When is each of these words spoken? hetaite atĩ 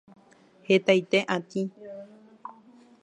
hetaite 0.69 1.19
atĩ 1.35 1.61